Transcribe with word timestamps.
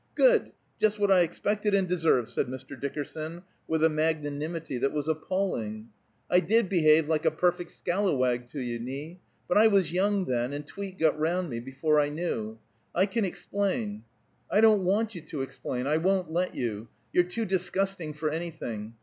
"Good! 0.15 0.51
Just 0.79 0.97
what 0.97 1.11
I 1.11 1.19
expected 1.19 1.75
and 1.75 1.87
deserved," 1.87 2.27
said 2.27 2.47
Mr. 2.47 2.73
Dickerson, 2.81 3.43
with 3.67 3.83
a 3.83 3.87
magnanimity 3.87 4.79
that 4.79 4.93
was 4.93 5.07
appalling. 5.07 5.89
"I 6.27 6.39
did 6.39 6.69
behave 6.69 7.07
like 7.07 7.23
a 7.23 7.29
perfect 7.29 7.69
scallawag 7.69 8.47
to 8.49 8.59
you, 8.59 8.79
Nie; 8.79 9.19
but 9.47 9.59
I 9.59 9.67
was 9.67 9.93
young 9.93 10.25
then, 10.25 10.53
and 10.53 10.65
Tweet 10.65 10.97
got 10.97 11.19
round 11.19 11.51
me 11.51 11.59
before 11.59 11.99
I 11.99 12.09
knew. 12.09 12.57
I 12.95 13.05
can 13.05 13.25
explain" 13.25 14.03
"I 14.51 14.59
don't 14.59 14.83
want 14.85 15.13
you 15.13 15.21
to 15.21 15.43
explain! 15.43 15.85
I 15.85 15.97
won't 15.97 16.31
let 16.33 16.55
you. 16.55 16.87
You're 17.13 17.23
too 17.23 17.45
disgusting 17.45 18.13
for 18.15 18.31
anything. 18.31 18.95